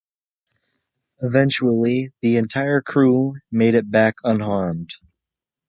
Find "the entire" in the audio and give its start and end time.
2.21-2.81